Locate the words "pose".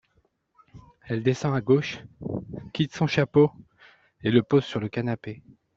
4.41-4.65